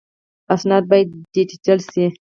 اسناد 0.53 0.83
باید 0.91 1.09
ډیجیټل 1.33 1.79
شي 1.91 2.05